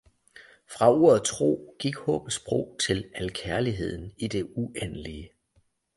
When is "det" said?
4.27-4.47